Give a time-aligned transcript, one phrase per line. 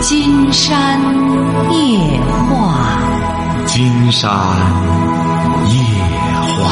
[0.00, 0.98] 金山
[1.70, 2.98] 夜话，
[3.66, 4.30] 金山
[5.68, 5.74] 夜
[6.56, 6.64] 话。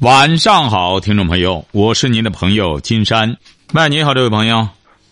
[0.00, 3.36] 晚上好，听众朋友，我是您的朋友金山。
[3.74, 4.66] 喂，你好，这位朋友。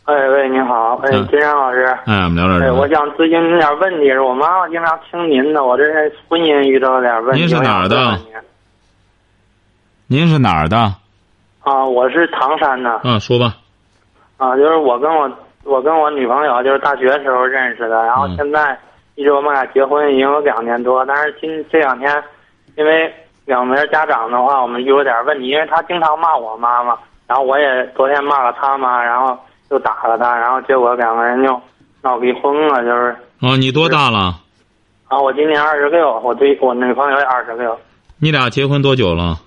[0.06, 7.42] 哎喂，你好，哎，嗯金山老师，哎，我们聊聊哎，我想咨询您点问题，是我妈妈经常听您的，我这是婚姻遇到点问题。
[7.42, 8.18] 您是哪儿的
[10.08, 10.78] 您是哪儿的？
[11.60, 13.56] 啊，我是唐山的嗯，说吧。
[14.36, 15.30] 啊，就是我跟我
[15.66, 18.78] 我跟我女朋友就是大学时候认识的，然后嗯现在
[19.16, 22.22] 一直我们俩结婚已经有两年多，但是今这两天
[22.76, 23.12] 因为
[23.44, 29.36] 两边家长的话，我们遇有点问题，因为她经常骂我妈妈，然后我也昨天骂了她妈，然后
[29.70, 31.60] 又打了她，然后结果两个人就
[32.02, 33.16] 闹离婚了，就是。
[33.40, 34.34] 哦，你多大了？
[35.08, 37.78] 啊，我今年二十六，我对我女朋友也二十六，
[38.18, 39.38] 你俩结婚多久了？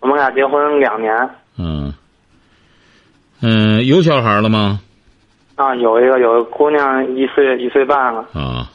[0.00, 1.30] 我们俩结婚两年。
[1.58, 1.92] 嗯。
[3.40, 4.80] 嗯，有小孩了吗？
[5.58, 8.20] 啊，有一个有个姑娘一岁一岁半了。
[8.32, 8.70] 啊。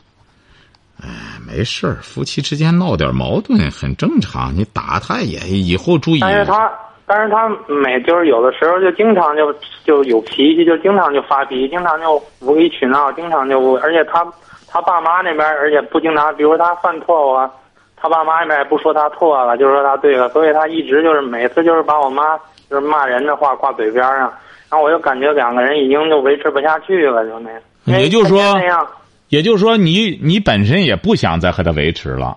[1.02, 1.10] 哎，
[1.48, 4.54] 没事儿，夫妻之间闹点矛盾很正常。
[4.54, 6.20] 你打他也以后注意。
[6.20, 6.72] 但是他，
[7.06, 14.26] 但是他每就是有的时候就经常就就有脾气，就经常就发脾气，经常就无理取闹，经常就而且他
[14.68, 17.50] 他爸妈那边而且不经常，比如他犯错误啊，
[17.98, 22.38] 他爸妈那边也不说他错了，就说他对了，所以他一直就是每次就是把我妈
[22.70, 24.32] 就是骂人的话挂嘴边上，
[24.74, 27.62] 然后我就感觉两个人已经就维持不下去了，就那样。
[27.86, 28.40] 也就是说。
[29.30, 32.36] 也就是说你，你本身也不想再和他维持了。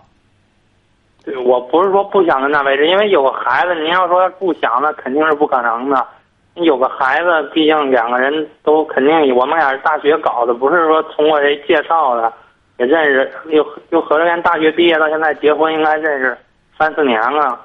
[1.24, 6.06] 对，我不是说不想跟他维持，因为有个孩子，您要说不想，那肯定是不可能的。
[6.54, 12.30] 你有个孩子，毕竟两个人都肯定，我们俩是大学搞的，不是说通过谁介绍的，
[12.78, 16.36] 也认识，又又合着连大学毕业到现在结婚，应该认识
[16.78, 17.58] 三四年了。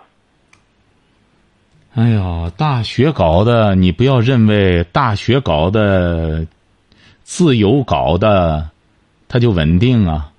[1.94, 6.48] 哎呦，大学搞的，你不要认为大学搞的、
[7.24, 8.70] 自由搞的，
[9.28, 10.32] 它就稳定啊。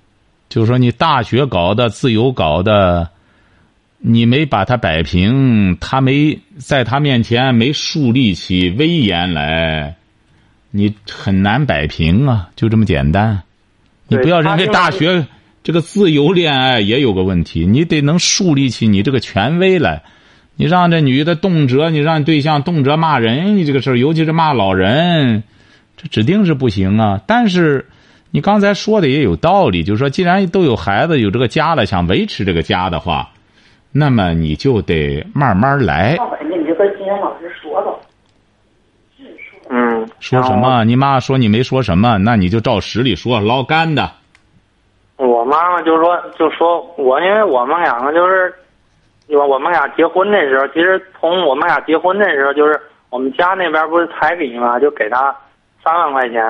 [0.49, 3.09] 就是说，你大学搞的、自由搞的，
[3.99, 9.95] 你没把它摆平，他没在他面前没树立起威严来，
[10.71, 13.43] 你很难摆平啊，就这么简单。
[14.07, 15.27] 你不要认为大学
[15.63, 20.01] 这个自由恋爱也有个问题，你得能树立起你这个权威来。
[20.55, 25.43] 你让这女的动辄，你让对象动辄骂人，你这个事儿，尤其是骂老人，
[25.97, 27.21] 这指定是不行啊。
[27.25, 27.87] 但是，
[28.31, 33.29] 你刚才说的也有道理，就是说，既然都有孩子，有这个家了，想维持这个家的话，
[33.91, 36.15] 那么你就得慢慢来。
[36.17, 37.99] 上回呢，你就跟金山老师说了，
[39.69, 40.83] 嗯，说什么？
[40.83, 44.11] 你妈说你没说什么，那你就照实里说，捞干的。
[45.17, 48.53] 我妈妈就说，就说我，因为我们两个就是，
[49.29, 52.79] 我我们俩结婚那时候，其实从我们俩结婚那时候，就是
[53.09, 55.35] 我们家那边不是彩礼嘛，就给他
[55.83, 56.43] 三万块钱，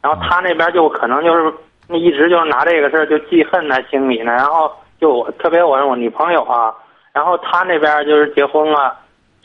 [0.00, 1.52] 然后他那边就可能就是
[1.88, 4.70] 一直就是拿这个事儿就记恨在心里呢，然后
[5.00, 6.72] 就我特别我是我女朋友啊，
[7.12, 8.96] 然后他那边就是结婚了，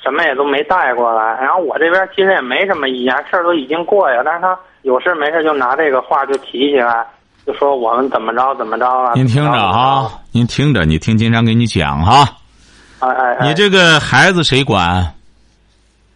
[0.01, 7.05] 什么也都没带过来，然后我这边其实也没什么意见，事儿都已经过去了，但是他有事没事就拿这个话就提起来。
[7.45, 9.13] 就说我们怎么着怎么着了。
[9.15, 12.38] 您听着啊，您听着，你听金山给你讲哈。
[12.99, 15.05] 哎哎哎，你这个孩子谁管？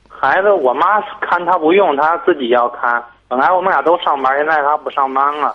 [0.10, 3.04] 孩子，我妈看他不用，他自己要看。
[3.28, 5.54] 本来我们俩都上班，现在他不上班了。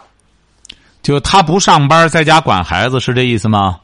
[1.02, 3.80] 就他不上班，在家管孩子，是这意思吗？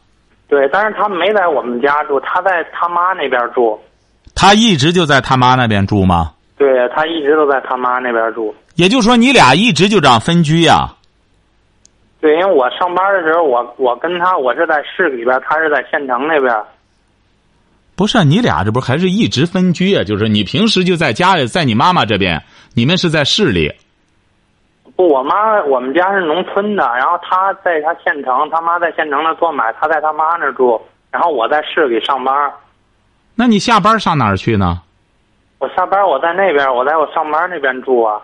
[0.46, 3.80] 对，但是他没在我们家住，他在他妈那边住。
[4.34, 6.32] 他一直就在他妈那边住吗？
[6.58, 8.54] 对他一直都在他妈那边住。
[8.74, 10.88] 也就是说，你俩一直就这样分居呀、
[12.20, 16.54] 对，因为我上班的时候，我我跟他，我是在市里边，他是在县城那边。
[17.96, 20.02] 不是，你俩这不还是一直分居啊？
[20.02, 22.42] 就是你平时就在家里，在你妈妈这边，
[22.74, 23.72] 你们是在市里。
[24.96, 30.80] 不，我妈我们家是农村的，然后她在她县城，她妈在县城那做买，她在她妈那住，
[31.12, 32.52] 然后我在市里上班。
[33.36, 34.82] 那你下班上哪儿去呢？
[35.58, 38.20] 我下班我在那边，我在我上班那边住啊。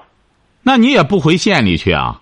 [0.63, 2.21] 那你也不回县里去啊？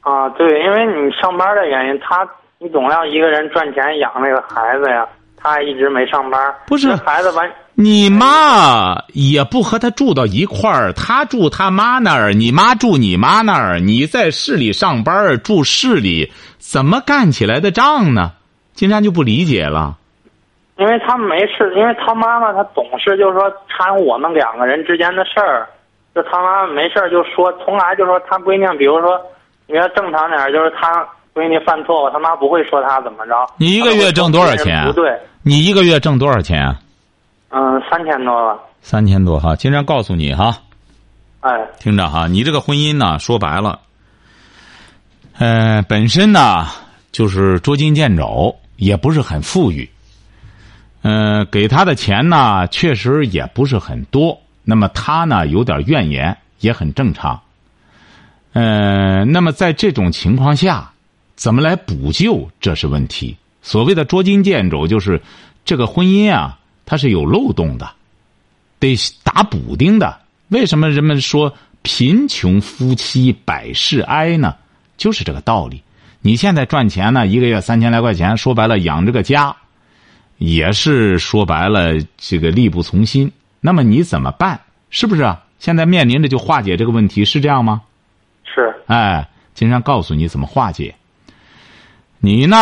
[0.00, 5.06] 啊，对，因为你上班的原因，他你总要一个人赚钱养那个孩子呀。
[5.42, 18.32] 他一直没上班，不是孩子完，你妈也不和他住到一块儿，他住他妈那儿，你妈住你妈那儿，你在市里上班住市里，怎么干起来的账呢？
[18.72, 19.96] 金山就不理解了。
[20.78, 25.68] 因为他没事，因为他妈妈她总是就是说掺和我们两个人之间的事儿，
[26.14, 29.20] 就他妈妈没事就说，从来就说他闺女，比如说
[29.66, 33.46] 你要正常点，就是他闺女犯错误，他妈不会说他怎么着。
[33.58, 35.12] 你一个月挣多少钱不对，
[35.44, 36.80] 你一个月挣多少钱啊？
[37.48, 38.58] 嗯，三千多了。
[38.80, 39.56] 三千多哈。
[39.56, 40.56] 经常告诉你哈，
[41.40, 41.50] 哎，
[41.80, 43.80] 听着哈，你这个婚姻呢，说白了，
[45.38, 46.66] 呃，本身呢
[47.10, 49.90] 就是捉襟见肘，也不是很富裕。
[51.02, 54.40] 嗯，给他的钱呢，确实也不是很多。
[54.62, 57.40] 那么他呢，有点怨言，也很正常。
[58.52, 60.92] 嗯，那么在这种情况下，
[61.34, 63.36] 怎么来补救，这是问题。
[63.62, 65.22] 所谓的捉襟见肘，就是
[65.64, 67.88] 这个婚姻啊，它是有漏洞的，
[68.78, 70.20] 得打补丁的。
[70.48, 74.56] 为什么人们说贫穷夫妻百事哀呢？
[74.98, 75.82] 就是这个道理。
[76.20, 79.56] 你现在赚钱呢，一个月三千来块钱，说白了养这个家。
[80.38, 83.30] 也是说白了，这个力不从心。
[83.60, 84.60] 那么你怎么办？
[84.90, 85.40] 是不是啊？
[85.60, 87.80] 现在面临着就化解这个问题，是这样吗？
[88.44, 88.74] 是。
[88.86, 90.92] 哎，金山告诉你怎么化解。
[92.24, 92.56] 你呢？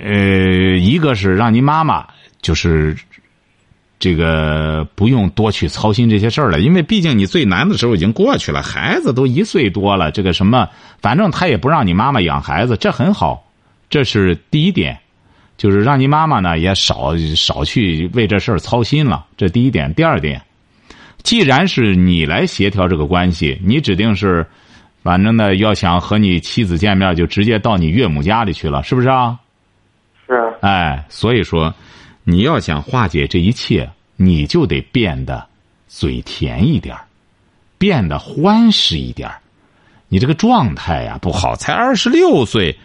[0.00, 2.06] 呃，一个是让你妈妈
[2.40, 2.96] 就是
[3.98, 10.68] 这个不用多去操心这些事儿了，因为毕竟你最难的时候已经过去了，孩子都一岁多了，这个什么，
[11.00, 13.44] 反正他也不让你妈妈养孩子，这很好，
[13.90, 14.96] 这是第一点。
[15.56, 19.92] 就是让你妈妈呢也少少去为这事儿操心了，这第一点。
[19.94, 20.40] 第二点，
[21.24, 24.46] 既然是你来协调这个关系，你指定是，
[25.06, 29.38] 反正呢要想和你妻子见面，就直接到你岳母家里去了，是不是啊？
[30.26, 30.52] 是。
[30.62, 31.72] 哎，所以说，
[32.24, 35.46] 你要想化解这一切，你就得变得
[35.86, 36.96] 嘴甜一点
[37.78, 39.30] 变得欢实一点
[40.08, 42.76] 你这个状态呀不好，才二十六岁。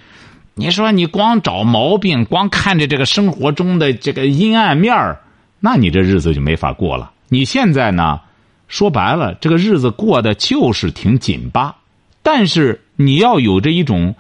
[0.54, 5.20] 你说你光找毛病，光看着这个生活中的这个阴暗面儿，
[5.60, 7.12] 那你这日子就没法过了。
[7.30, 8.20] 你现在呢，
[8.68, 11.76] 说白了，这个日子过得就是挺紧巴，
[12.24, 14.16] 但是你要有着一种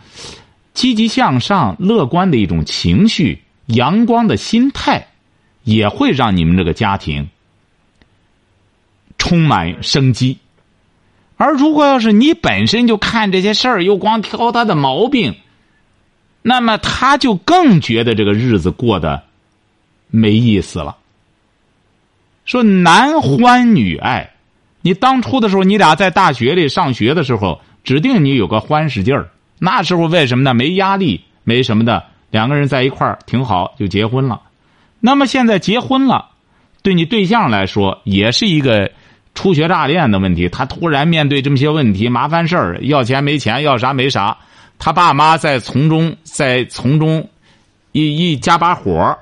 [0.73, 5.07] 积极向上、乐观的一种情绪、阳光的心态，
[5.63, 7.29] 也会让你们这个家庭
[9.17, 10.37] 充满生机。
[11.37, 15.35] 而如果要是你本身就看这些事儿，又光挑他的毛病。
[16.43, 19.21] 那么他就更觉得这个日子过得
[20.07, 20.97] 没意思了。
[22.45, 24.31] 说男欢女爱，
[24.81, 29.29] 你当初的时候，你俩在大学里上学的时候，指定你有个欢实劲儿。
[29.59, 30.53] 那时候为什么呢？
[30.53, 34.41] 没压力，没什么的，两个人在一块儿挺好，就结婚了。
[34.99, 36.29] 那么现在结婚了，
[36.81, 38.91] 对你对象来说也是一个
[39.33, 40.49] 初学乍练的问题。
[40.49, 44.37] 他突然面对这么些问题、麻烦事儿，要钱没钱，要啥没啥。
[44.79, 47.29] 他爸妈在从中，在从中
[47.91, 49.17] 一一加把火，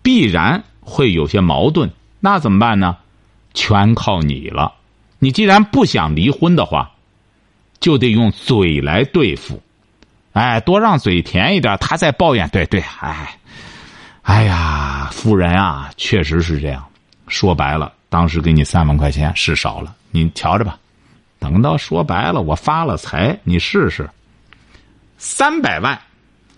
[0.00, 1.90] 必然会有些矛盾。
[2.20, 2.96] 那怎么办呢？
[3.52, 4.72] 全靠你了。
[5.18, 6.92] 你既然不想离婚的话，
[7.82, 9.60] 就得用嘴来对付。
[10.32, 11.76] 哎，多让嘴甜一点。
[11.78, 13.36] 他在抱怨，对对，哎，
[14.22, 16.82] 哎呀，夫人啊，确实是这样。
[17.28, 20.78] 说白了，当时给你三万块钱是少了，你瞧着吧。
[21.38, 24.08] 等到说白了，我发了财，你试试。
[25.18, 26.00] 三百万，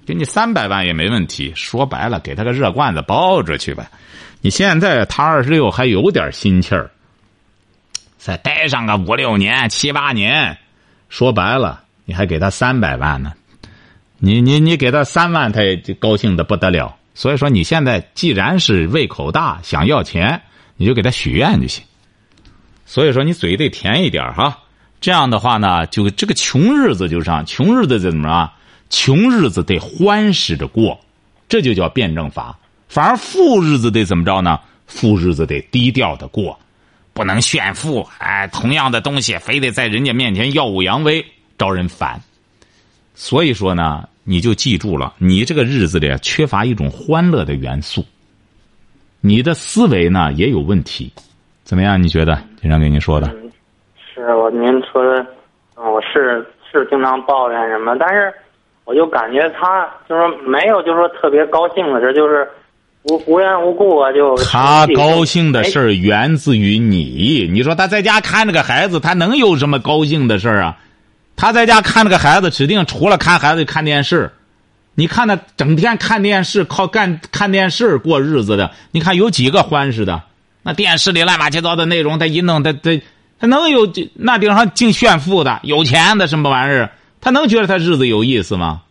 [0.07, 1.53] 给你三百万也没问题。
[1.57, 3.89] 说白了，给他个热罐子包着去呗。
[4.41, 6.91] 你现在他二十六还有点心气儿，
[8.19, 10.57] 再待上个五六年、七八年，
[11.15, 13.35] 说白了，你还给他三百万呢。
[14.19, 16.97] 你你你给他三万，他也高兴的不得了。
[17.15, 20.43] 所以说，你现在既然是胃口大，想要钱，
[20.77, 21.85] 你就给他许愿就行。
[22.85, 24.59] 所以说，你嘴得甜一点哈。
[25.01, 28.51] 这样的话呢，就这个穷日子就上，穷日子怎么着？
[28.91, 31.01] 穷日子得欢实着过，
[31.49, 32.59] 这就叫辩证法。
[32.89, 34.59] 反而富日子得怎么着呢？
[34.89, 36.59] 富日子得低调的过，
[37.15, 38.07] 不能炫富。
[38.19, 41.25] 哎，同样的东西，非得在人家面前耀武扬威，
[41.57, 42.21] 招人烦。
[43.15, 48.05] 所以说呢，你就记住了，你这个日子里缺乏一种欢乐的元素，
[49.21, 51.13] 你的思维呢也有问题。
[51.63, 52.03] 怎么样？
[52.03, 52.37] 你觉得？
[52.61, 53.35] 经常跟你说的。
[53.97, 55.27] 是我您说的，
[55.77, 58.33] 我是是经常抱怨什么，但是
[58.85, 62.47] 我就感觉他就是没有，就是说特别高兴的事，就是
[63.05, 64.35] 无无缘无故我就。
[64.45, 70.77] 他高兴的事儿源自于你，你说他在家看着个孩子，他能有什么高兴的事儿啊？
[71.37, 74.33] 他在家看着个孩子，指定除了看孩子看电视。
[74.95, 80.23] 你看他整天看电视，靠干看电视过日子的，你看有几个欢实的？
[80.63, 83.01] 那电视里乱七八糟的内容，他一弄，他他。
[83.37, 86.93] 他能有那顶上净炫富的、有钱的什么玩意儿？
[87.21, 88.83] 他能觉得他日子有意思吗？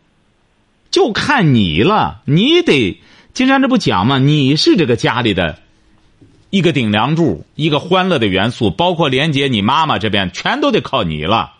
[0.91, 3.01] 就看你了，你得
[3.34, 4.20] 金山这不讲吗？
[4.20, 5.58] 你是这个家里的
[6.52, 11.52] 一个顶梁柱，一个欢乐的元素，包括连接你妈妈这边，全都得靠你了。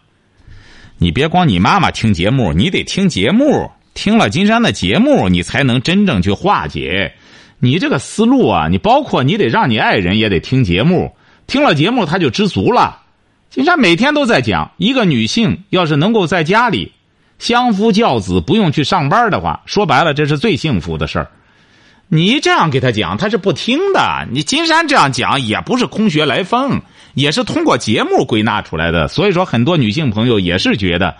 [1.00, 7.12] 你别光你妈妈听节目，你得听节目，听了金山的节目，你才能真正去化解。
[7.58, 11.16] 你这个思路啊，你包括你得让你爱人也得听节目。
[11.48, 13.02] 听了节目，他就知足了。
[13.50, 16.92] 金山每天都在讲，一个女性要是能够在家里
[17.40, 21.32] 相夫教子，不用去上班的话，说白了，这是最幸福的事儿。
[22.14, 24.28] 你这样给他讲，他是不听的。
[24.32, 26.80] 你金山这样讲也不是空穴来风，
[27.16, 29.08] 也是通过节目归纳出来的。
[29.08, 31.16] 所以说，很多女性朋友也是觉得，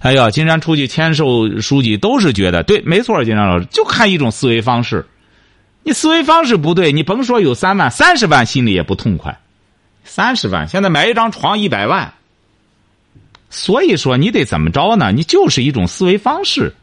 [0.00, 5.06] 哎呀，金山出去签售书籍都是觉得对，没错，金山老师就看一种思维方式。
[5.84, 9.38] 你思维方式不对，你甭说有三万、三十万，心里也不痛快。
[10.02, 12.12] 三十万，现在买一张床一百万。
[13.50, 15.12] 所以说，你得怎么着呢？
[15.12, 16.74] 你就是一种思维方式。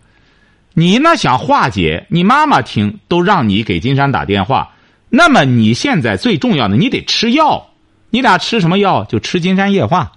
[0.73, 2.05] 你呢想化解？
[2.09, 4.73] 你妈妈听都让你给金山打电话。
[5.09, 7.67] 那么你现在最重要的，你得吃药。
[8.09, 9.03] 你俩吃什么药？
[9.05, 10.13] 就吃金山液化。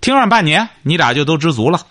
[0.00, 1.86] 听上半年，你俩就都知足了，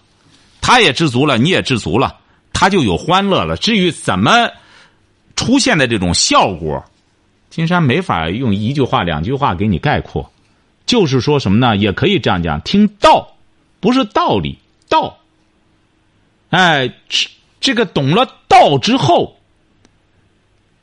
[0.62, 2.18] 他也知足了，你也知足了，
[2.54, 3.56] 他就有欢乐了。
[3.58, 4.50] 至于怎么
[5.36, 6.84] 出现的这种效果？
[7.50, 10.32] 金山没法用一句话、两句话给你概括，
[10.86, 11.76] 就是说什么呢？
[11.76, 13.36] 也可以这样讲：听道，
[13.80, 15.18] 不是道理，道。
[16.50, 17.28] 哎，吃
[17.60, 19.38] 这个懂了道之后，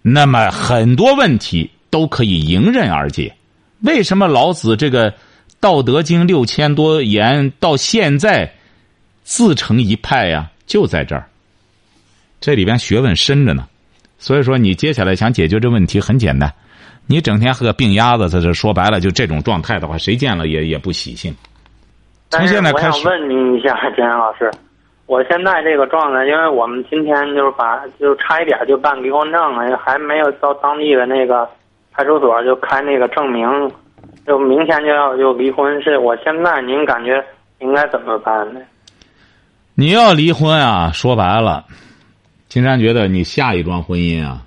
[0.02, 3.34] 那么很多问题都可以迎刃而解。
[3.80, 5.12] 为什么老子这个
[5.60, 8.52] 《道德经》六千多言到现在
[9.22, 10.50] 自成一派呀？
[10.66, 11.28] 就在这儿，
[12.40, 13.66] 这里边学问深着呢。
[14.18, 16.52] 所以说，你接下来想解决这问题很简单，
[17.06, 21.32] 你整天和个病鸭子在这说白了，就这种状态的话，谁见了也也不喜庆。
[22.30, 24.50] 从现在开始，我问您一下，金山老师，
[25.06, 31.48] 我现在这个状态，因为我们今天就是把就差一点就办离婚证了，还没有到当地的那个
[31.92, 33.48] 派出所就开那个证明，
[34.26, 37.24] 就明天就要就离婚，是我现在您感觉
[37.60, 38.60] 应该怎么办呢？
[39.74, 40.90] 你要离婚啊？
[40.92, 41.64] 说白了。
[42.48, 44.42] 金山觉得你下一桩婚姻啊，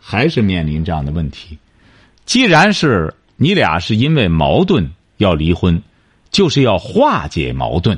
[0.00, 1.58] 还是面临这样的问题。
[2.24, 5.80] 既然是你俩是因为矛盾要离婚，
[6.30, 7.96] 就是要化解矛盾。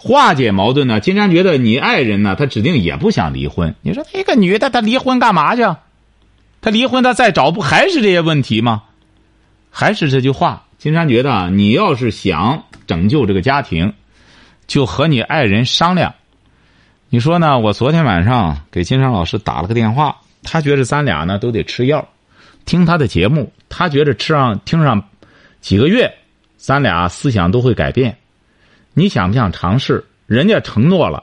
[0.00, 1.00] 化解矛盾呢？
[1.00, 3.74] 金山觉得你爱人呢，他指定也不想离婚。
[3.82, 5.62] 你说他一个女的，她离婚干嘛去？
[6.60, 8.84] 她离婚，她再找不还是这些问题吗？
[9.70, 13.92] 还是这句话，金山觉得你要是想拯救这个家庭，
[14.68, 16.14] 就和你爱人商量。
[17.10, 17.58] 你说呢？
[17.58, 22.08] 我昨天晚上给金山老师打了个电话，他觉得咱俩呢都得吃药，
[22.64, 25.02] 听他的节目，他觉得吃上听上
[25.60, 26.08] 几个月，
[26.56, 28.16] 咱俩思想都会改变。
[28.98, 30.04] 你想不想尝试？
[30.26, 31.22] 人家承诺了，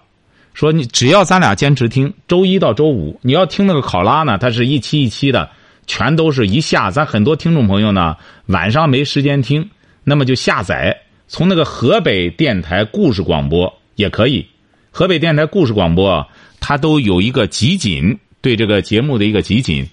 [0.54, 5.50] 说你只要咱俩坚持听，周一到周五，你要听那个考拉呢，它是一期一期的，
[5.86, 6.90] 全都是一下。
[6.90, 8.16] 咱很多听众朋友呢
[8.46, 9.70] 晚上没时间听，
[10.06, 14.48] 那么就下载从那个河北电台故事广播也可以。
[14.90, 16.26] 河北电台故事广播，
[16.62, 19.86] 它都有一个集锦，对这个节目的一个集锦。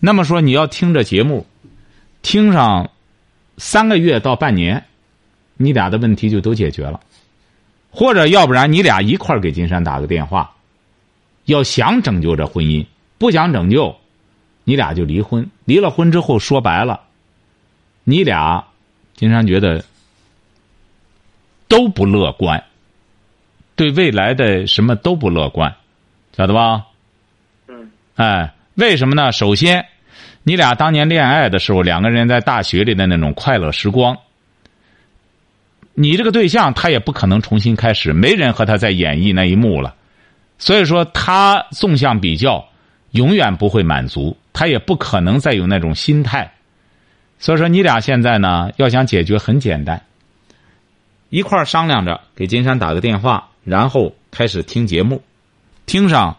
[0.00, 1.46] 那么说，你要听这节目，
[2.22, 2.90] 听上
[3.58, 4.82] 三个月到半年，
[5.56, 7.00] 你俩的问题就都解决了。
[7.90, 10.54] 或者要不然，你俩一块儿给金山打个电话，
[11.44, 12.86] 要想拯救这婚姻，
[13.18, 13.94] 不想拯救，
[14.64, 15.46] 你俩就离婚。
[15.66, 17.00] 离了婚之后，说白了，
[18.04, 18.64] 你俩，
[19.14, 19.84] 金山觉得
[21.68, 22.64] 都不乐观。
[23.74, 25.74] 对未来的什么都不乐观，
[26.36, 26.86] 晓得吧？
[27.68, 27.90] 嗯。
[28.16, 29.32] 哎，为什么呢？
[29.32, 29.86] 首先，
[30.44, 34.16] 你俩当年恋爱的时候，两个人在大学里的那种快乐时光，
[35.94, 39.94] 你这个对象他也不可能重新开始，没人和他在演绎那一幕了。
[40.58, 42.64] 所以说，他纵向比较，
[43.10, 46.52] 永远不会满足，他也不可能再有那种心态。
[47.38, 50.00] 所以说，你俩现在呢，要想解决，很简单，
[51.30, 53.48] 一块商量着给金山打个电话。
[53.64, 55.22] 然后开始听节目，
[55.86, 56.36] 听上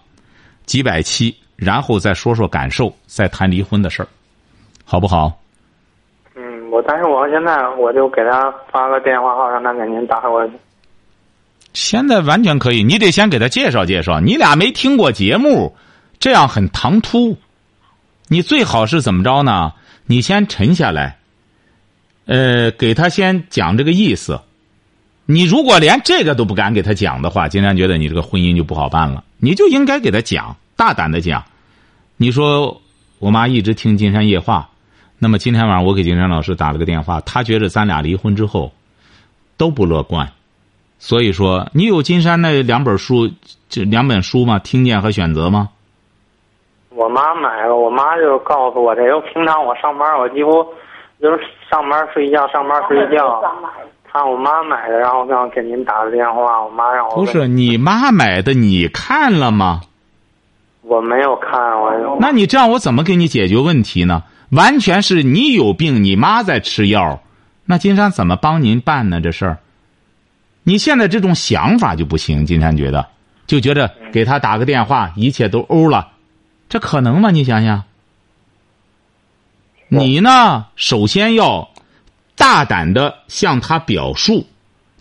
[0.66, 4.08] 几百期，然后再说说感受，再谈离婚的事儿，
[4.84, 5.43] 好不好？
[6.74, 10.54] 我但是我现在我就给他发个电话号，让他给您打过去。
[11.74, 15.76] 现在完全可以，你得先给他介绍介绍，你俩没听过节目，
[16.20, 17.38] 这样很唐突。
[18.28, 19.74] 你最好是怎么着呢？
[20.08, 21.20] 你先沉下来，
[22.26, 24.42] 呃，给他先讲这个意思。
[25.28, 29.24] 你如果连这个都不敢给他讲的话，金山觉得你这个婚姻就不好办了。
[29.38, 31.44] 你就应该给他讲，大胆的讲。
[32.18, 32.82] 你说
[33.20, 34.70] 我妈一直听金山夜话，
[35.24, 38.74] 那么今天晚上我给金山老师打了个电话，他觉得咱俩离婚之后
[39.58, 40.28] 都不乐观。
[41.00, 43.30] 所以说，你有金山那两本书，
[43.70, 44.60] 这两本书吗？
[44.60, 45.70] 听见和选择吗？
[46.90, 49.22] 我妈买了，我妈就告诉我这个。
[49.22, 50.62] 平常我上班，我几乎
[51.22, 51.40] 就是
[51.72, 53.42] 上班睡觉，上班睡觉。
[54.12, 59.80] 看我妈买的，然后让给您打的电话，我妈让我不是你妈买的，你看了吗？
[60.82, 64.24] 我没有看，我那你这样我怎么给你解决问题呢？
[64.54, 67.24] 完全是你有病，你妈在吃药，
[67.66, 69.20] 那金山怎么帮您办呢？
[69.20, 69.58] 这事儿，
[70.64, 72.46] 你现在这种想法就不行。
[72.46, 73.08] 金山觉得，
[73.48, 76.12] 就觉得给他打个电话，一切都欧了，
[76.70, 77.32] 这可能吗？
[77.32, 77.84] 你想想。
[79.88, 80.68] 你呢？
[80.76, 81.70] 首先要
[82.36, 84.48] 大胆的向他表述，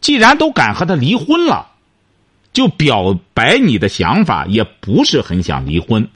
[0.00, 1.68] 既然都敢和他离婚了，
[2.52, 6.09] 就表白你的想法，也不是很想离婚，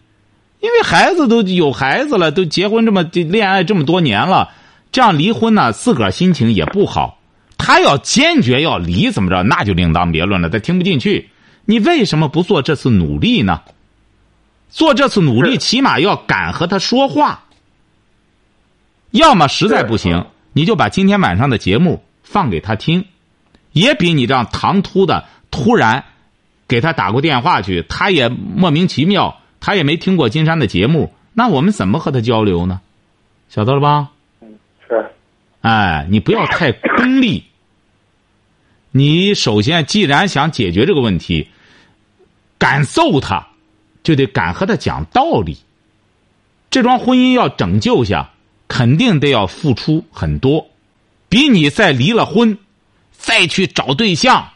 [0.60, 4.50] 因为孩子都有孩子了，都结婚这么恋爱这么多年了，
[4.90, 7.18] 这样离婚呢，自个儿心情也不好。
[7.58, 9.42] 他要坚决要离，怎么着？
[9.42, 10.48] 那就另当别论了。
[10.48, 11.30] 他听不进去，
[11.64, 13.62] 你为什么不做这次努力呢？
[14.68, 17.44] 做这次努力，起码要敢和他说话。
[19.10, 23.06] 要么实在不行，你就把今天晚上的节目放给他听，
[23.72, 26.04] 也比你这样唐突的突然
[26.68, 32.80] 给他打过电话去，他也莫名其妙，他也没听过金山的节目，那我们怎么和他交流呢？
[33.48, 34.12] 晓得了吧？
[34.40, 34.54] 嗯，
[34.86, 35.10] 是。
[35.60, 37.42] 哎，你不要太功利。
[38.92, 41.48] 你首先既然想解决这个问题，
[42.58, 43.44] 敢揍他，
[44.04, 45.58] 就得敢和他讲道理。
[46.70, 48.30] 这桩婚姻要拯救下。
[48.68, 50.68] 肯定得要付出很多，
[51.28, 52.56] 比你再离了婚，
[53.10, 54.48] 再去找对象，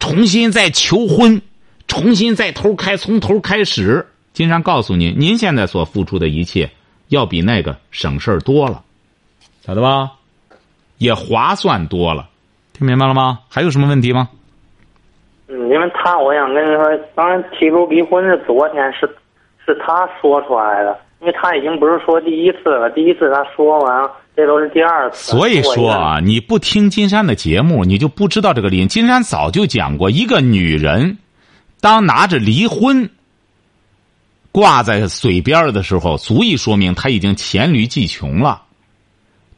[0.00, 1.40] 重新再求婚，
[1.86, 4.08] 重新再头开从头开始。
[4.36, 6.68] 金山告诉您，您现在所付出的一切，
[7.08, 8.82] 要比那个省事儿多了，
[9.64, 10.12] 晓得吧？
[10.98, 12.28] 也划算多了，
[12.74, 13.38] 听明白了吗？
[13.48, 14.28] 还有什么问题吗？
[15.48, 19.08] 嗯，因为他，我想跟你说，当然提出离婚是昨天，是
[19.64, 20.98] 是他说出来的。
[21.22, 25.32] 因为他已经不是说第一次了，第一次他说完，这都是第二次。
[25.32, 28.86] 所以说啊，你不听金山的节目，你就不知道这个理。
[28.86, 31.16] 金山早就讲过，一个女人，
[31.80, 33.08] 当拿着离婚
[34.56, 38.62] 挂在嘴边的时候，足以说明他已经黔驴技穷了。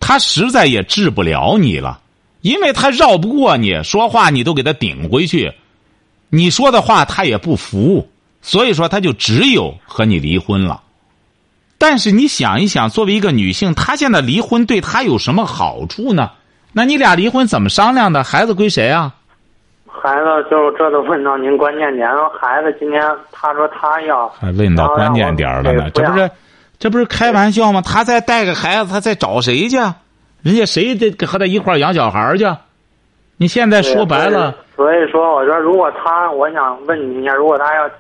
[0.01, 2.01] 他实在也治不了你了，
[2.41, 5.53] 因为他绕不过你，说话你都给他顶回去，
[6.31, 8.09] 你说的话他也不服，
[8.43, 10.83] 所以说他就只有和你离婚了。
[11.79, 16.33] 但是你想一想，作为一个女性，她现在离婚对她有什么好处呢？
[16.73, 18.25] 那你俩离婚怎么商量的？
[18.25, 19.15] 孩子归谁啊？
[20.01, 22.31] 孩子就这都问到您关键点了。
[22.31, 25.91] 孩子今天他说他要，还问到关键点了呢？
[25.91, 26.31] 这不是，
[26.79, 27.83] 这不是开玩笑吗？
[27.85, 29.77] 他再带个孩子，他再找谁去？
[30.43, 32.45] 人家谁得和他一块养小孩去？
[33.37, 37.91] 你现在说白了，所以说我说，如果他，我想问你一下，如果他要。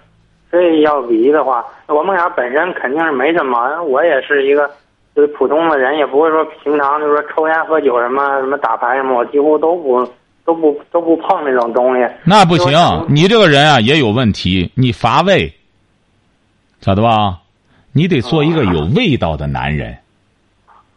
[0.50, 3.82] 非要离的话，我们俩本身肯定是没什么。
[3.82, 4.66] 我也是一个
[5.14, 10.02] 就是普通的人，也不会说平常就是说抽烟喝酒什么什么打牌什么，我几乎都不
[10.48, 12.02] 都不都不碰那种东西。
[12.24, 12.72] 那不行，
[13.06, 15.52] 你这个人啊也有问题，你乏味，
[16.80, 17.40] 咋的吧？
[17.92, 19.94] 你得做一个有味道的男人。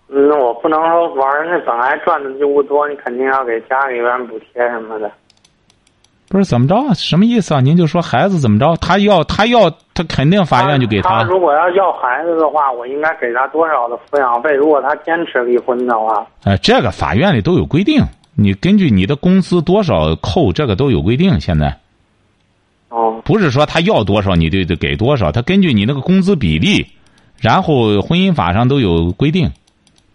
[0.08, 5.12] 那我不能说玩那本来赚的就不多，你肯定要给家里边补贴什么的。
[6.30, 6.94] 不是怎么着？
[6.94, 7.60] 什么意思啊？
[7.60, 8.74] 您就说孩子怎么着？
[8.78, 11.10] 他要他要他肯定法院就给他。
[11.10, 14.54] 他如果要要孩子的话，我应该给他多少的抚养费？
[14.54, 18.02] 如果他坚持离婚的话，哎，这个法院里都有规定。
[18.42, 21.40] 你根据你的工资多少扣，这个都有规定。
[21.40, 21.78] 现在，
[22.90, 26.86] 哦，不是说他要多少你就得给多少，他根据你那个工资比例，
[27.40, 29.52] 然后婚姻法上都有规定，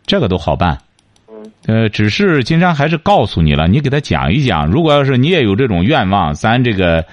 [0.06, 0.78] 这个都好办。
[1.66, 4.66] 呃，只是金山还是告诉你了，你给他讲一讲。
[4.66, 7.04] 如果要是你也有这种愿望，咱这个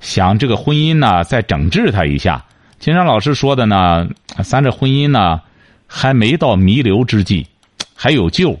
[0.00, 2.44] 想这个婚姻呢，再整治他一下。
[2.78, 4.06] 金山老师说的呢，
[4.44, 5.40] 咱这婚姻呢
[5.86, 7.46] 还没到弥留之际，
[7.94, 8.56] 还有救。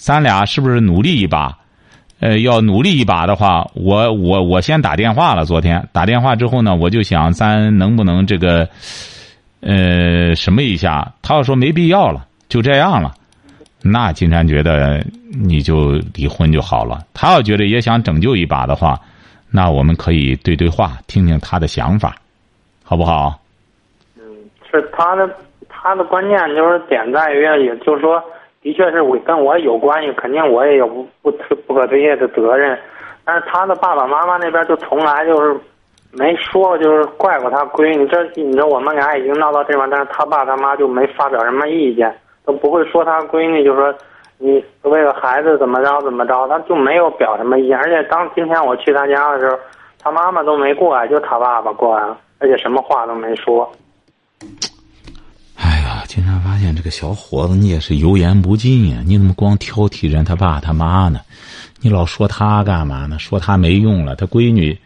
[0.00, 1.58] 咱俩是不是努力一把？
[2.20, 5.44] 呃，要努力一把的话，我我我先打电话了。
[5.44, 8.68] 昨天打电话之后呢，我就想咱能不能这个
[9.60, 11.12] 呃什么一下？
[11.22, 13.14] 他要说没必要了，就这样了。
[13.82, 17.00] 那金山觉得你就离婚就好了。
[17.14, 18.98] 他要觉得也想拯救一把的话，
[19.50, 22.14] 那我们可以对对话，听听他的想法，
[22.84, 23.40] 好不好？
[24.18, 24.22] 嗯，
[24.70, 25.28] 是他的，
[25.70, 28.22] 他的观念就是点在于，也就是说，
[28.62, 31.30] 的确是我跟我有关系，肯定我也有不不
[31.66, 32.78] 不可推卸的责任。
[33.24, 35.58] 但是他的爸爸妈妈那边就从来就是
[36.12, 38.06] 没说，就是怪过他闺女。
[38.08, 42.14] 这你知道我们俩已经闹到这块，但是他爸他妈就没发表什么意见。
[42.44, 43.94] 都不会说他闺女，就说
[44.38, 47.78] 你为了孩子怎么着怎么着，他就没有表什么意见。
[47.78, 49.58] 而且当今天我去他家的时候，
[50.02, 53.70] 他妈妈都没过来，就他爸爸过来了，而且什么话都没说。
[56.10, 59.00] 经常发现这个小伙子，你也是油盐不进呀！
[59.06, 61.20] 你怎么光挑剔人他爸他妈呢？
[61.80, 63.16] 你老说他干嘛呢？
[63.16, 64.76] 说他没用了，他闺女，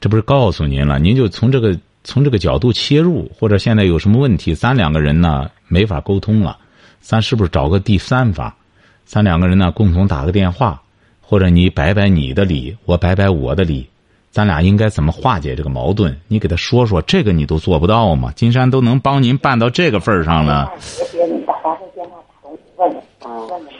[0.00, 0.98] 这不是告诉您了？
[0.98, 6.58] 您就从这个从这个角度切入，或者现在有什么问题，咱两个人呢没法沟通了。
[7.00, 8.52] 咱是不是找个第三方？
[9.04, 10.82] 咱两个人呢共同打个电话，
[11.20, 13.86] 或者你摆摆你的理，我摆摆我的理，
[14.34, 16.12] 咱俩应该怎么化解这个矛盾？
[16.26, 18.32] 你给他说说，这个你都做不到吗？
[18.34, 20.72] 金山都能帮您办到这个份儿上了。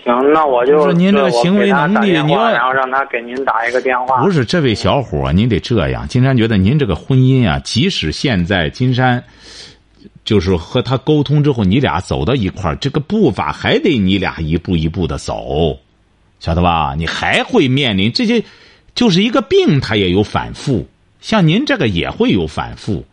[0.04, 4.22] 行，那我就说您这个行为能力你要让他给您打一个电话。
[4.22, 6.06] 不是这位小伙，您得这样。
[6.06, 9.24] 金山觉得您这个婚姻啊，即使现在金山
[10.24, 15.76] 就是和他沟通之后，你俩走到一块儿，这个步伐还得你俩一步一步的走，
[16.38, 16.94] 晓得吧？
[16.96, 18.40] 你还会面临这些，
[18.94, 20.86] 就是一个病，它也有反复。
[21.20, 23.04] 像您这个也会有反复，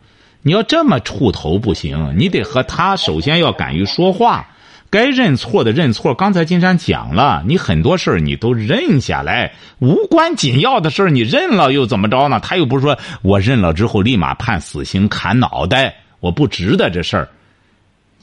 [0.42, 4.48] 你要这么怵头不行，你得和他首先要敢于说话。
[4.90, 12.38] 该认错的认错，刚才金山讲了，你很多事儿你都认下来，无关紧要的事儿你认了又怎么着呢？
[12.40, 17.30] 他又不是说我认了之后立马判死刑砍脑袋，我不值得这事儿。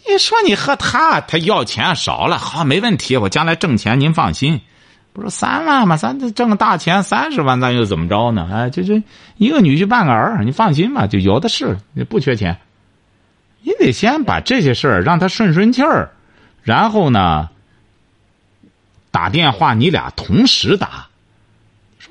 [0.08, 4.62] 你说你和他，他要钱少了，好没问题，我将来挣钱您放心。
[5.20, 5.98] 不是三万嘛？
[5.98, 8.50] 咱这挣个大钱三十万，咱又怎么着呢？
[8.52, 9.00] 哎，就就
[9.38, 12.58] 一个女婿半个儿，你放心吧，就有的是，你不缺钱。
[13.62, 16.12] 你得先把这些事儿让他顺顺气儿。
[16.64, 17.50] 然后呢，
[19.12, 21.08] 打电话你俩同时打，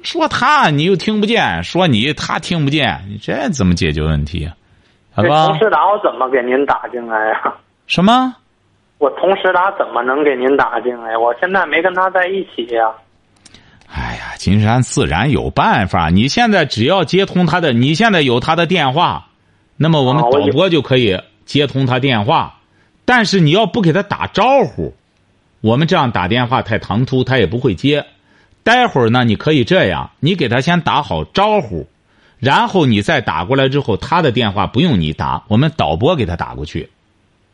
[0.02, 4.54] 说他你又听不见，说你他听不见，你这怎么解决问题啊？
[5.14, 5.46] 好吧？
[5.46, 7.54] 同时打我怎么给您打进来呀？
[7.86, 8.36] 什么？
[8.98, 11.16] 我同时打怎么能给您打进来？
[11.16, 12.92] 我现在没跟他在一起呀。
[13.86, 16.10] 哎呀，金山自然有办法。
[16.10, 19.28] 你现在只要接通他的，你现在有他的电话，
[19.76, 22.56] 那么我们导播就可以接通他电话。
[23.04, 24.92] 但是你要不给他打招呼，
[25.62, 28.04] 我们这样打电话太唐突，他也不会接。
[28.62, 31.86] 待会儿呢，你可以这样，你给他先打好招呼，
[32.38, 36.90] 然后你再打过来之后，他的电话不用你打，我们导播给他打过去。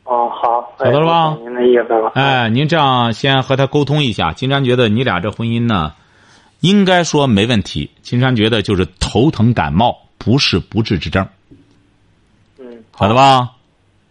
[0.04, 1.36] 哦，好，晓得了吧？
[1.40, 2.12] 您的意思了。
[2.14, 4.32] 哎，您这样先和他沟通一下。
[4.32, 5.94] 金山觉得你俩这婚姻呢，
[6.60, 7.90] 应该说没问题。
[8.02, 11.26] 金山觉得就是头疼感冒，不是不治之症。
[12.58, 13.52] 嗯，好的吧？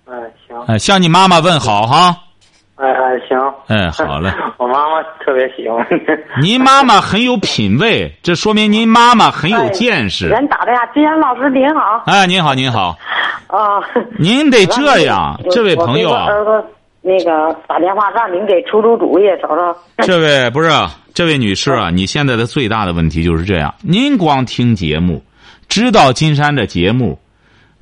[0.06, 0.14] 哎，
[0.48, 0.60] 行。
[0.66, 2.23] 哎，向你妈妈问好哈。
[2.76, 3.38] 哎哎，行。
[3.68, 4.32] 哎，好嘞。
[4.58, 5.86] 我妈妈特别喜欢。
[6.42, 10.28] 您妈妈很有品位，这说明您妈妈很有见识。
[10.28, 12.04] 人打的呀，金山老师您好。
[12.08, 12.98] 哎，您好，您好。
[13.48, 13.80] 啊。
[14.18, 16.12] 您得这样，这位朋友
[17.06, 19.78] 那个打电话让您给出出主意，找找。
[20.04, 20.70] 这位不是
[21.14, 23.76] 这位女士啊，你现在的最大的问题就是这样。
[23.82, 25.22] 您光听节目，
[25.70, 27.20] 知道金山的节目。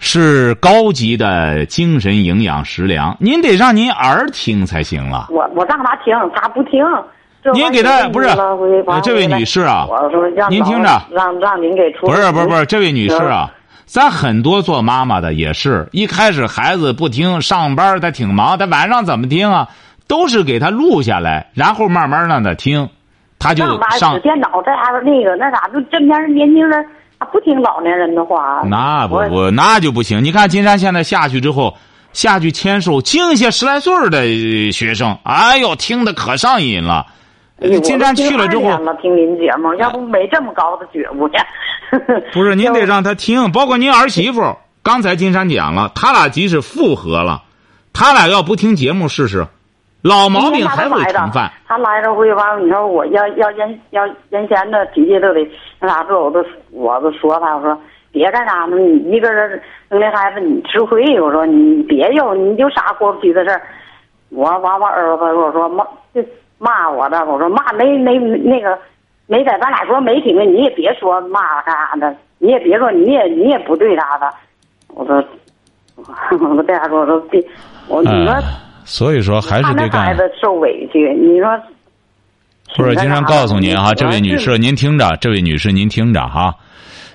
[0.04, 5.28] 是高级的精神营养食粮，您得让您儿听才行了。
[5.30, 6.84] 我我让他听，他不听。
[7.54, 8.28] 您给他不是
[9.04, 9.86] 这位女士啊？
[10.50, 12.08] 您听着，让让您给出。
[12.08, 13.52] 不是不是不是，这位女士啊，
[13.86, 19.70] 咱很多做妈妈的也是一开始孩子不听，上班他挺忙，他晚上怎么听啊？
[20.08, 22.90] 都是给他录下来，然后慢慢让他听，
[23.38, 26.84] 他就上电脑这样那个那啥，就这边年轻人。
[27.22, 30.24] 他不听老年人的话，那不不那就不行。
[30.24, 31.78] 你看金山现在下去之后，
[32.14, 37.06] 下去签售，净些十来岁的学生，哎呦，听的可上瘾了。
[37.84, 38.64] 金山去了之后，
[39.00, 41.36] 听您节目，要不没这么高的觉悟呢。
[42.34, 44.56] 不是，您得让他听，包括您儿媳妇。
[44.82, 47.44] 刚才金山讲了，他俩即使复合了，
[47.94, 49.46] 他俩要不听节目试试。
[50.04, 51.52] 老毛病还会重犯。
[51.68, 55.48] 他来着回完，你说我要要原要原先的脾气都得
[55.80, 57.80] 那啥子，我都我都说他，我说
[58.12, 58.78] 别干啥呢？
[58.78, 63.62] 你一个人生的孩子你吃亏，我说你别有你就啥过不去的事儿。
[64.30, 66.24] 我完我儿子我说骂就
[66.58, 68.78] 骂我的，我说骂没没那个
[69.28, 74.28] 没在咱俩说没听你也别说骂干啥的，你也别说你也你也不对啥的。
[74.88, 75.24] 我说
[76.40, 77.40] 我这样说我说别
[77.88, 78.34] 我你说。
[78.92, 80.04] 所以说还是得干。
[80.04, 81.48] 孩子受委屈，你说。
[82.76, 86.54] 或者金山告诉您哈，这位女士您听着，这位女士您听着哈。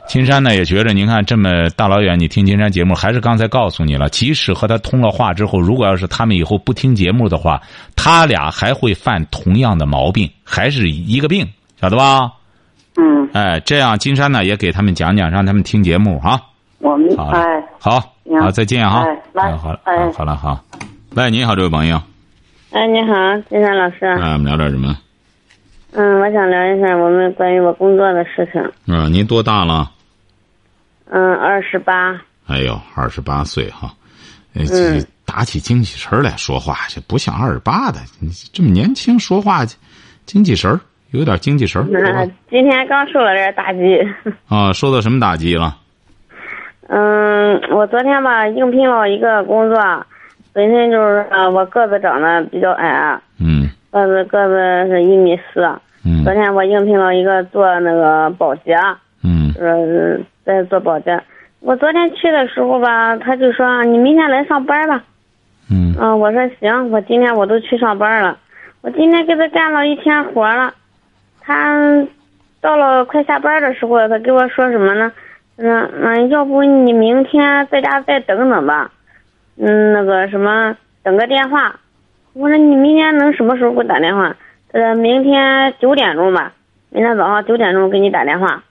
[0.06, 7.60] 金山呢也觉着，您看这么大老远你听金山节目，还是刚才告诉你了，即使和他通了话之后，如果要是他们以后不听节目的话，
[7.94, 11.46] 他俩还会犯同样的毛病，还是一个病，
[11.78, 12.32] 晓得吧？
[12.96, 13.28] 嗯。
[13.34, 16.40] 哎，这样金山呢也给他们讲讲，让他们听节目哈。
[16.78, 17.98] 我们哎，好，
[18.40, 19.04] 好，再见哈。
[19.04, 20.58] 哎，来，好了，哎，好了，好。
[21.16, 21.98] 喂，你好，这位朋友。
[22.72, 23.14] 哎，你好，
[23.48, 24.04] 金山老师。
[24.04, 24.94] 哎，我们聊点什么？
[25.94, 28.62] 嗯，我想聊一下我们关于我工作的事情。
[28.86, 29.90] 嗯，您多大了？
[31.08, 32.20] 嗯，二十八。
[32.46, 33.94] 哎呦，二十八岁哈，
[34.52, 39.64] 嗯，打起精气神来说话，这不像二十八的，你这么年轻说话，
[40.26, 40.78] 精气神
[41.12, 43.98] 有点精气神儿今天刚受了点打击。
[44.54, 45.78] 啊，受到什么打击了？
[46.88, 49.78] 嗯，我昨天吧应聘了一个工作。
[50.56, 55.60] 本身就是啊，我个子长得比较矮，嗯，个子个子是一米四。
[56.02, 58.74] 嗯昨天我应聘了一个做那个保洁，
[59.22, 61.20] 嗯呃，在做保洁。
[61.60, 65.04] 我昨天去的时候吧，他就说你明天来上班吧。
[65.70, 68.38] 嗯嗯，我说行，我今天我都去上班了。
[68.80, 70.72] 我今天给他干了一天活了，
[71.42, 71.76] 他
[72.62, 75.12] 到了快下班的时候，他给我说什么呢？
[75.58, 78.90] 他说嗯，要不你明天在家再等等吧，
[79.58, 81.80] 嗯，那个什么，等个电话。
[82.34, 84.36] 我说你明天能什么时候给我打电话？
[84.72, 86.52] 他说明天九点钟吧，
[86.90, 88.62] 明天早上九点钟给你打电话。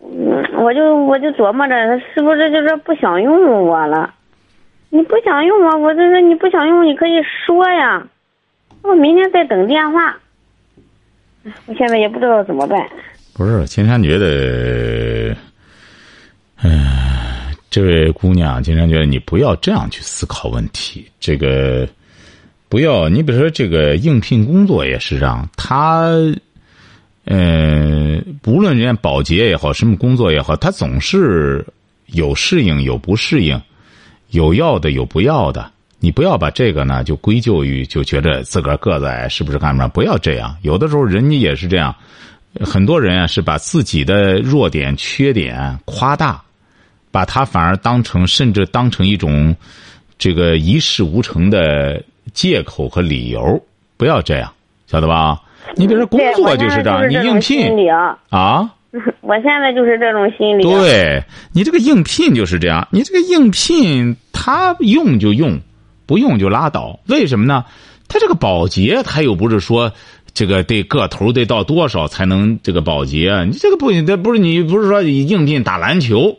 [0.00, 4.14] 嗯，我就我就琢磨着他是不是就是不想用我了？
[4.90, 8.06] 你不想用我，我就说你不想用，你可以说呀。
[8.82, 10.16] 我明天再等电话。
[11.44, 12.86] 唉我现在也不知道怎么办。
[13.36, 15.34] 不是，青山觉得，
[16.62, 16.94] 嗯、
[17.74, 21.04] 这位姑娘，经常觉得你不要这样去思考问题。
[21.18, 21.88] 这个
[22.68, 26.04] 不要，你比如说这个应聘工作也是这样，他，
[27.24, 31.66] 呃，不论人家保洁也好，什么工作也好，他总是
[32.06, 33.60] 有适应有不适应，
[34.30, 35.68] 有要的有不要的。
[35.98, 39.90] 你不要把这个呢就归咎于就觉得自个儿个子矮是不是干不上？
[39.90, 41.92] 不要这样，有的时候人家也是这样。
[42.60, 46.40] 很多人啊是把自己的弱点、缺点夸大，
[47.14, 49.54] 把它反而当成甚至当成一种
[50.18, 53.40] 这个一事无成的借口和理由。
[53.96, 54.52] 不要这样，
[54.88, 55.40] 晓得吧？
[55.76, 58.68] 你比如说工作就是这样，你应聘理啊，啊，
[59.22, 61.22] 我现在就是这种心理。，对
[61.52, 65.60] 你这个应聘就是这样，你这个应聘他用就用，
[66.06, 66.98] 不用就拉倒。
[67.06, 67.64] 为什么呢？
[68.08, 69.92] 他这个保洁他又不是说
[70.34, 73.44] 这个得个头得到多少才能这个保洁啊？
[73.44, 76.36] 你这个不，这不是你不是说应聘打篮球，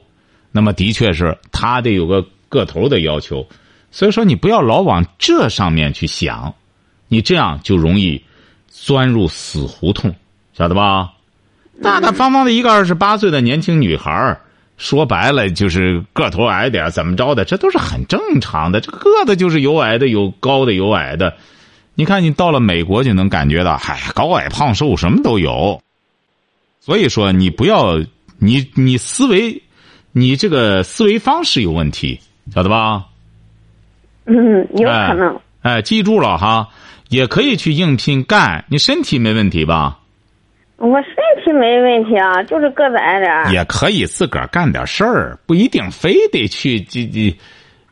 [0.55, 3.45] 那么的确是他得有个个头的要求。
[3.91, 6.53] 所以说你不要老往这上面去想，
[7.09, 8.23] 你这样就容易
[8.69, 10.15] 钻入死胡同，
[10.53, 11.11] 晓得吧？
[11.83, 14.39] 大大方方的一个二十八岁的年轻女孩，
[14.77, 18.79] 说白了就是个头矮点怎么着的，这都是很正常的。
[18.79, 21.35] 这个个子就是有矮的，有高的，有矮的。
[21.95, 25.81] 你看，你到了美国就能感觉到，嗨，高矮胖瘦什么都有。
[26.79, 27.99] 所以说，你不要，
[28.37, 29.61] 你你思维，
[30.17, 32.17] 你这个思维方式有问题，
[32.53, 33.03] 晓得吧？
[34.23, 35.37] 嗯，有可能。
[35.61, 36.69] 哎，记住了哈，
[37.09, 38.63] 也可以去应聘干。
[38.69, 39.99] 你身体没问题吧？
[40.77, 43.51] 我身体没问题啊，就是个子矮点儿。
[43.51, 47.37] 也可以自个儿干点事儿，不一定非得去这这，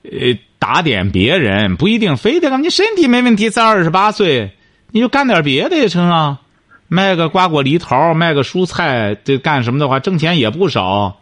[0.03, 2.63] 呃，打点别人，不一定非得干。
[2.63, 4.49] 你身体没问题，才二十八岁，
[4.91, 6.39] 你就干点别的也成啊。
[6.88, 11.17] 卖个瓜果梨桃，卖个蔬菜，这干什么的话，挣钱也不少。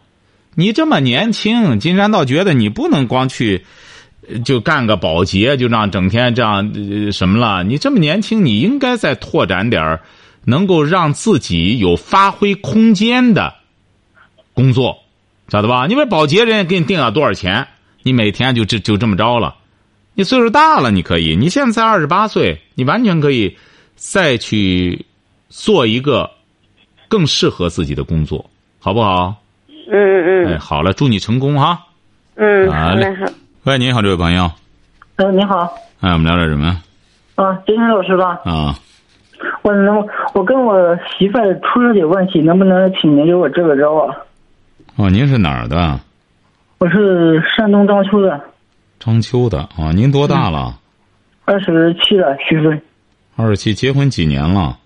[0.54, 3.64] 你这么年轻，金山倒觉得你不能光去，
[4.44, 7.64] 就干个保洁，就让整天这样、呃、什么了。
[7.64, 10.02] 你这么年轻，你应该再拓展点儿
[10.44, 13.54] 能够让自己有发挥空间的
[14.52, 14.98] 工作，
[15.48, 15.86] 晓得吧？
[15.86, 17.66] 因为保洁人家给你定了多少钱，
[18.02, 19.56] 你每天就这就这么着了。
[20.14, 23.56] 你岁数大了，你可以，你现在才二十八岁，你完全可以
[23.96, 25.06] 再去
[25.48, 26.30] 做一个
[27.08, 29.41] 更适合自己的工作，好不好？
[29.90, 31.86] 嗯嗯哎，嗯好了，祝你成功哈！
[32.36, 33.14] 嗯，好嘞。
[33.64, 34.50] 喂，你好，这位朋友，
[35.16, 36.80] 嗯，你好，哎，我们聊点什么
[37.36, 38.40] 啊，金山老师吧？
[38.44, 38.74] 啊？
[39.62, 44.16] 我能，我跟我媳妇儿出了点问题，能不能请您给我支个招啊？
[44.96, 45.98] 哦，您是哪儿的？
[46.78, 48.40] 我是山东章丘的，
[48.98, 49.92] 章丘的啊？
[49.94, 50.78] 您多大了？
[51.44, 52.80] 二十七了，虚岁，
[53.36, 54.78] 二十七，结婚几年了？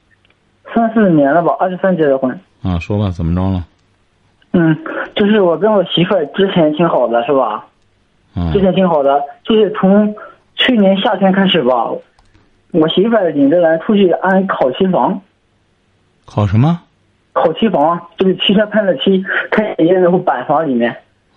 [0.75, 2.31] 三四年了吧，二十三结的婚。
[2.63, 3.65] 啊，说吧，怎么着了？
[4.59, 4.75] 嗯，
[5.15, 7.67] 就是我跟我媳妇儿之前挺好的，是吧？
[8.35, 10.15] 嗯之前挺好的，就是从
[10.55, 11.91] 去年夏天开始吧，
[12.71, 15.21] 我媳妇儿领着人出去安烤漆房，
[16.25, 16.81] 烤什么？
[17.35, 20.91] 烤漆房就是汽车喷了漆，开烟然后板房里面。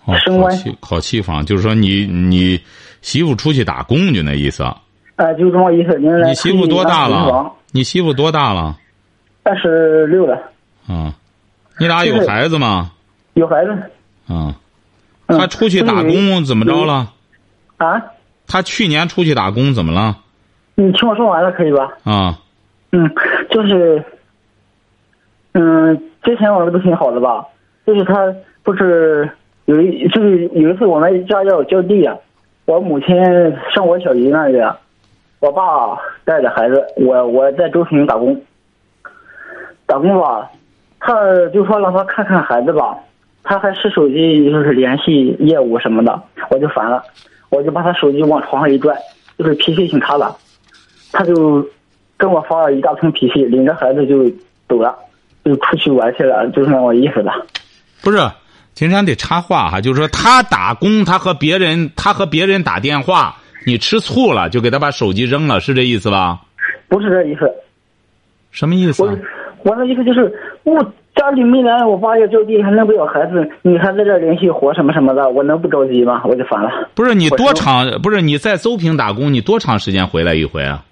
[0.06, 2.58] 哦，烤漆烤漆房，就是说你你
[3.02, 4.64] 媳妇出去打工就那意思。
[5.16, 5.98] 呃，就这么意思。
[5.98, 7.52] 您你媳妇多大了？
[7.72, 8.78] 你媳妇多大了？
[9.42, 10.36] 二十六了，
[10.88, 11.12] 啊，
[11.78, 12.92] 你俩有孩子吗？
[13.34, 13.70] 有孩子。
[14.28, 14.54] 啊，
[15.26, 17.12] 嗯他出去打工怎么着了？
[17.78, 18.02] 啊？
[18.46, 20.16] 他去年出去打工怎么了？
[20.74, 21.92] 你听我说完了可以吧？
[22.04, 22.38] 啊，
[22.92, 23.08] 嗯，
[23.50, 24.02] 就是，
[25.52, 27.44] 嗯，之前玩的不挺好的吧？
[27.86, 29.30] 就是他不是
[29.66, 32.16] 有一就是有一次我们家要浇地啊，
[32.66, 33.16] 我母亲
[33.74, 34.76] 上我小姨那里啊，
[35.40, 35.62] 我爸
[36.24, 38.40] 带着孩子，我我在周平打工，
[39.86, 40.50] 打工吧，
[40.98, 41.14] 他
[41.52, 42.96] 就说让他看看孩子吧，
[43.42, 47.02] 他还是手机就是联系业务什么的，我就烦了，
[47.48, 48.96] 我就把他手机往床上一拽，
[49.38, 50.34] 就是脾气挺差的，
[51.12, 51.66] 他就
[52.16, 54.30] 跟我发了一大通脾气，领着孩子就
[54.68, 54.94] 走了，
[55.44, 57.34] 就出去玩去了，就是那个意思吧。
[58.02, 58.18] 不是，
[58.74, 66.40] 金山得插话哈，就是说他打工，他和别人，他和别人打电话，你吃醋了，就给他把手机扔了，是这意思吧？
[66.88, 67.50] 不是这意思，
[68.50, 69.02] 什么意思？
[69.62, 70.74] 我的意思就是我
[71.14, 76.22] 家里没人，我爸要就地，还弄不了孩子，你还在这儿联系活什么什么的，我能不着急吗？
[76.24, 76.70] 我就烦了。
[76.94, 77.84] 不是你多长？
[78.00, 80.84] 不是你在邹平打工，你多长时间回来一回啊？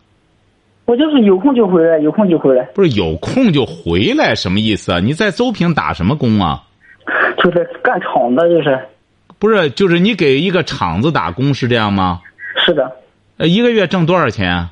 [0.84, 5.00] 我就是有空就回来，有空就回来，不是有空就回来，什么意思啊？
[5.00, 6.62] 你在邹平打什么工啊？
[7.42, 8.78] 就是干厂子，就是
[9.38, 12.20] 不是，就是你给一个厂子打工是这样吗？
[12.66, 12.90] 是的，
[13.36, 14.70] 呃，一个月挣多少钱啊？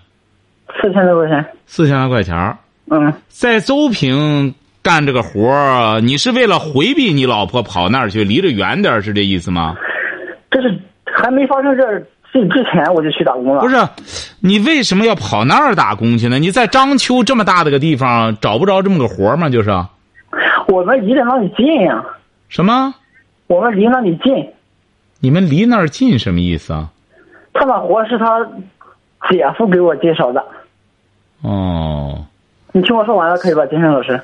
[0.80, 1.46] 四千多块钱。
[1.66, 2.56] 四千来块钱儿
[2.90, 4.54] 嗯，在邹平
[4.86, 9.74] 干这个活儿，你是为了回避你老婆跑那儿去，离着远点儿，是这意思吗？
[10.48, 11.82] 这是还没发生这
[12.30, 13.62] 事之前我就去打工了。
[13.62, 13.76] 不是，
[14.38, 16.38] 你为什么要跑那儿打工去呢？
[16.38, 19.48] 你在章丘这么大的个地方找不着这么个活儿吗？
[19.48, 19.70] 就是
[20.68, 22.04] 我们离得那里近呀、
[22.48, 22.94] 什么？
[23.48, 24.48] 我们离那里近。
[25.18, 26.90] 你们离那儿近什么意思啊？
[27.54, 28.38] 他那活是他
[29.28, 30.44] 姐夫给我介绍的。
[31.42, 32.24] 哦，
[32.70, 34.20] 你听我说完了可以吧，金山老师？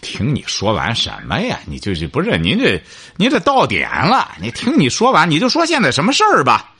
[0.00, 1.58] 听你说完什么呀？
[1.66, 2.80] 你就是不是您这
[3.16, 4.28] 您这到点了？
[4.40, 6.72] 你听你说完，你就说现在什么事儿吧？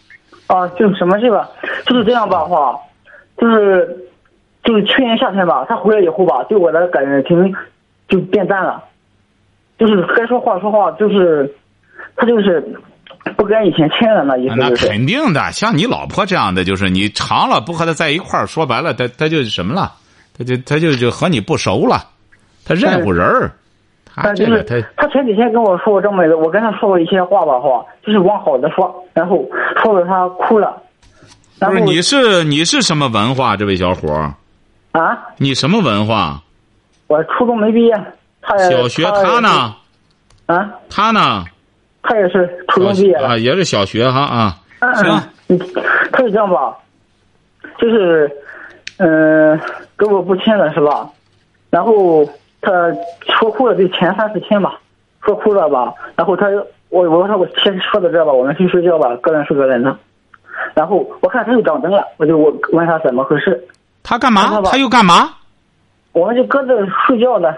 [0.46, 1.48] 啊，就什么事吧，
[1.86, 2.76] 就是这样吧，哈，
[3.38, 3.86] 就是
[4.64, 7.54] 就是去年夏天吧，他回来以后吧，对我的感情
[8.08, 8.82] 就变淡了，
[9.78, 11.54] 就是该说话说话，就是
[12.16, 12.60] 他就是
[13.36, 14.88] 不跟以前亲了那意思那就是。
[14.88, 19.92] 肯定的，像你老婆这样的，就是你长了不和她在一块儿，说白了，她她就什么了，
[20.36, 22.08] 她就她就就和你不熟了，
[22.70, 23.50] 她认乎人儿，
[24.04, 29.44] 她但就是这个她他前几天跟我说过这么一个，我跟他说过一些话吧，哈就是往好的说，然后
[29.82, 30.80] 说的他哭了，
[31.58, 33.56] 不是你是你是什么文化？
[33.56, 34.34] 这位小伙儿，
[34.92, 36.40] 啊，你什么文化？
[37.08, 37.92] 我初中没毕业，
[38.40, 39.74] 他小学他呢？
[40.46, 41.44] 啊，他呢？
[42.02, 43.36] 他也是初中毕业啊，。
[43.36, 44.56] 也是小学哈啊。
[44.78, 45.58] 嗯行，嗯，
[46.12, 46.74] 他是这样吧，
[47.78, 48.30] 就是，
[48.98, 49.60] 嗯、
[49.96, 51.06] 跟我不亲了是吧？
[51.68, 52.24] 然后
[52.60, 52.70] 他
[53.38, 54.78] 说哭了，就前三四天吧，
[55.24, 55.92] 说哭了吧。
[56.16, 56.46] 然后他
[56.88, 59.96] 我我说我先说到这吧，我们去睡觉吧，各人睡各人的。
[60.74, 63.58] 然后我看他又长灯了，我就我问他怎么回事，
[64.02, 64.60] 他干嘛？
[64.62, 65.30] 他又干嘛？
[66.12, 67.48] 我们就搁这睡觉呢。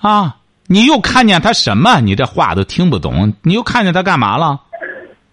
[0.00, 0.36] 啊！
[0.68, 2.00] 你又看见他什么？
[2.00, 3.32] 你这话都听不懂。
[3.42, 4.60] 你又看见他干嘛了？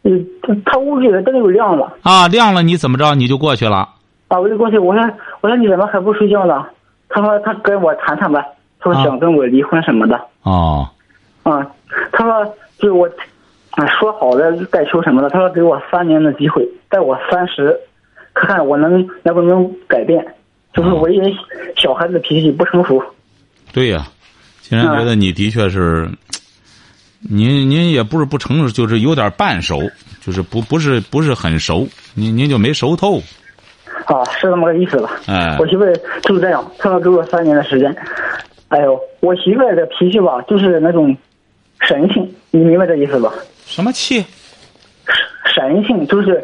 [0.04, 3.16] 嗯，他他屋里的灯又亮了啊，亮了，你怎么着？
[3.16, 3.88] 你就过去了。
[4.28, 4.40] 啊！
[4.40, 5.04] 我就过去，我说
[5.42, 6.66] 我说你怎么还不睡觉呢？
[7.10, 8.44] 他说他跟我谈谈呗，
[8.80, 10.16] 他说啊想跟我离婚什么的。
[10.42, 10.92] 啊，
[11.44, 11.66] 啊，
[12.12, 12.46] 他说
[12.78, 13.08] 就是我，
[13.72, 17.78] 啊，说好的带球什么的，他说给我三年的机会，在我三十，
[18.34, 20.26] 看看我能能不能改变。
[20.72, 21.36] 就是我因为
[21.76, 23.04] 小孩子脾气不成熟，
[23.74, 24.06] 对呀、
[24.62, 26.08] 竟然觉得你的确是，
[27.20, 29.82] 您您也不是不成熟，就是有点半熟，
[30.22, 33.20] 就是不不是不是很熟，您您就没熟透。
[34.06, 35.10] 啊，是这么个意思吧？
[35.26, 35.84] 哎我媳妇
[36.22, 37.94] 就是这样，她说给我三年的时间。
[38.70, 41.16] 哎呦，我媳妇儿的脾气吧，就是那种
[41.82, 43.32] 神性，你明白这意思吧？
[43.66, 44.26] 什么气？
[45.56, 46.44] 神性就是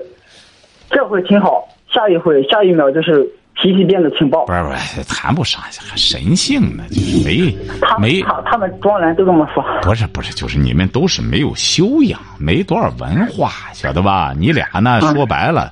[0.89, 4.53] 这回挺好，下一回下一秒就是脾气变得挺暴不。
[4.53, 9.63] 是不是，谈不上还神性呢，就是没他没他他们庄人都这么说。
[9.81, 14.33] 不是不是，就是你们都是没有修养，没多少文化，晓得吧？
[14.38, 15.71] 你俩呢，嗯说白了，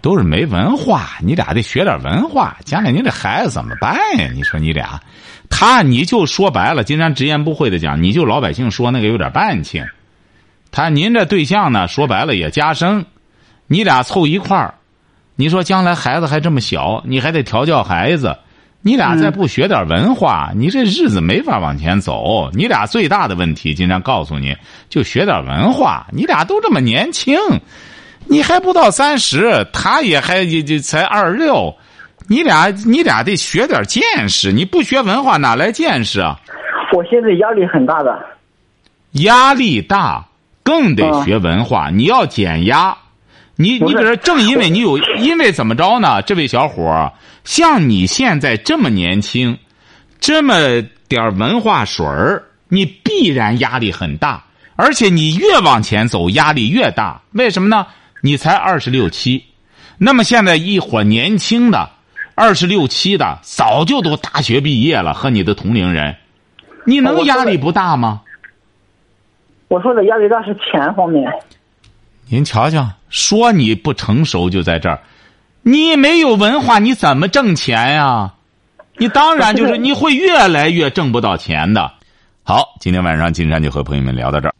[0.00, 1.10] 都是没文化。
[1.20, 4.30] 你俩得学点文化，将来你这孩子怎么办呀？
[4.34, 5.00] 你说你俩，
[5.50, 9.84] 他你就说白了，经常直言不讳的讲，你就老百姓说那个有点半情。
[10.70, 13.04] 他您这对象呢，说白了也加生，
[13.66, 14.74] 你俩凑一块儿，
[15.36, 18.36] 你说将来孩子还这么小，你还得调教孩子，
[18.82, 22.50] 你俩再不学点文化，你这日子没法往前走。
[22.52, 24.54] 你俩最大的问题，经常告诉你，
[24.90, 26.06] 就学点文化。
[26.12, 27.36] 你俩都这么年轻，
[28.26, 31.74] 你还不到三十，他也还也就才二十六，
[32.28, 34.52] 你俩你俩得学点见识。
[34.52, 36.38] 你不学文化哪来见识啊？
[36.92, 38.18] 我现在压力很大的，
[39.12, 40.26] 压力大，
[40.62, 41.90] 更得学文化。
[41.90, 42.96] 你要减压。
[43.56, 46.22] 你你比如说，正因为你有，因为怎么着呢？
[46.22, 47.12] 这位小伙儿，
[47.44, 49.58] 像你现在这么年轻，
[50.20, 54.44] 这么点儿文化水儿，你必然压力很大，
[54.76, 57.20] 而且你越往前走，压力越大。
[57.32, 57.86] 为什么呢？
[58.20, 59.44] 你才二十六七，
[59.96, 61.90] 那么现在一伙年轻的，
[62.34, 66.16] 二十六七的，早就都大学毕业了，和你的同龄人，
[66.84, 68.22] 你能压力不大吗？
[69.68, 71.30] 我说的压力大是钱方面。
[72.26, 75.00] 您瞧瞧，说你不成熟就在这儿，
[75.62, 78.34] 你没有文化，你怎么挣钱呀？
[78.96, 81.92] 你当然就是 你会越来越挣不到钱的。
[82.42, 84.54] 好，今天晚上金山就和朋友们聊到这儿。